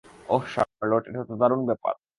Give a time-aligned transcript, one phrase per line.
[0.29, 1.93] ওহ, Charlotte, এটা তো দারুণ ব্যাপার।